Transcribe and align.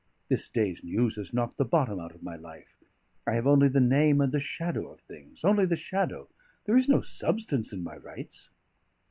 This 0.29 0.49
day's 0.49 0.83
news 0.83 1.15
has 1.17 1.31
knocked 1.31 1.57
the 1.57 1.63
bottom 1.63 1.99
out 1.99 2.11
of 2.15 2.23
my 2.23 2.35
life. 2.35 2.75
I 3.27 3.33
have 3.33 3.45
only 3.45 3.67
the 3.67 3.79
name 3.79 4.19
and 4.19 4.31
the 4.31 4.39
shadow 4.39 4.91
of 4.91 5.01
things 5.01 5.43
only 5.43 5.67
the 5.67 5.75
shadow; 5.75 6.27
there 6.65 6.75
is 6.75 6.89
no 6.89 7.01
substance 7.01 7.71
in 7.71 7.83
my 7.83 7.97
rights." 7.97 8.49